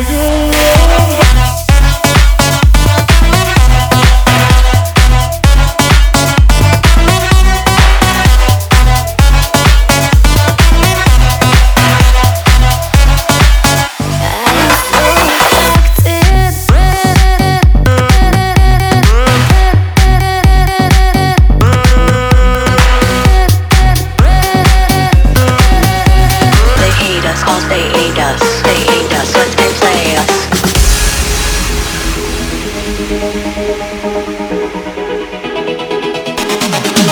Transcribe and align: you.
you. 0.00 0.53